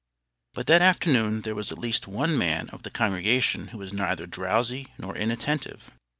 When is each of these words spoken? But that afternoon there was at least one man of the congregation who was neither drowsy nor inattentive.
But 0.55 0.65
that 0.65 0.81
afternoon 0.81 1.41
there 1.41 1.53
was 1.53 1.71
at 1.71 1.77
least 1.77 2.07
one 2.07 2.35
man 2.35 2.69
of 2.69 2.81
the 2.81 2.89
congregation 2.89 3.67
who 3.67 3.77
was 3.77 3.93
neither 3.93 4.25
drowsy 4.25 4.87
nor 4.97 5.15
inattentive. 5.15 5.91